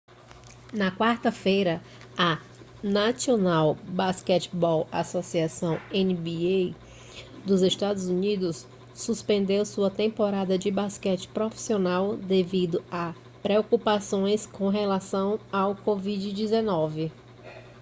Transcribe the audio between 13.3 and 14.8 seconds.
preocupações com